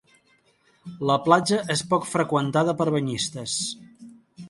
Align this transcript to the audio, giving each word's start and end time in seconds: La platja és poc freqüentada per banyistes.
La 1.09 1.17
platja 1.27 1.61
és 1.75 1.85
poc 1.93 2.09
freqüentada 2.15 2.77
per 2.83 2.91
banyistes. 2.99 3.63